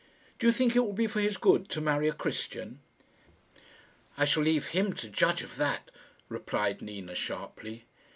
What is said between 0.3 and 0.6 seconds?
"Do you